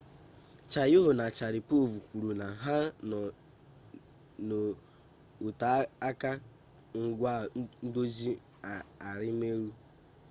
chiao 0.71 1.13
na 1.19 1.25
sharipov 1.37 1.89
kwuru 2.07 2.31
na 2.41 2.47
ha 2.63 2.77
nọ 4.49 4.61
n'oteaka 5.41 6.31
ngwa 7.03 7.33
ndozi 7.87 8.31
arimelu 9.09 9.69